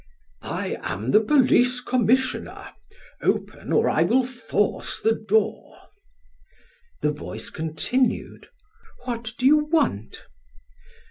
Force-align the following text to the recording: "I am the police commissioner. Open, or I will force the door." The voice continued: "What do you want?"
"I 0.41 0.79
am 0.81 1.11
the 1.11 1.21
police 1.21 1.79
commissioner. 1.79 2.69
Open, 3.21 3.71
or 3.71 3.87
I 3.87 4.01
will 4.01 4.25
force 4.25 4.99
the 4.99 5.13
door." 5.13 5.77
The 7.03 7.11
voice 7.11 7.51
continued: 7.51 8.47
"What 9.05 9.33
do 9.37 9.45
you 9.45 9.65
want?" 9.65 10.23